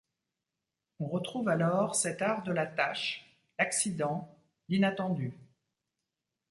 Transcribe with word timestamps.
On 0.99 1.05
retrouve 1.05 1.47
alors 1.47 1.93
cet 1.93 2.23
art 2.23 2.41
de 2.41 2.51
la 2.51 2.65
tache, 2.65 3.23
l’accident, 3.59 4.35
l’inattendu. 4.67 5.31